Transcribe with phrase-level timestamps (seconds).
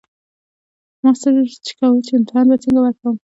[1.01, 3.15] ما سوچ کوو چې امتحان به څنګه ورکوم